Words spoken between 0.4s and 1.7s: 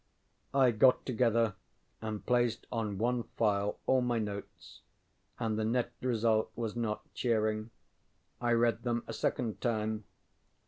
I got together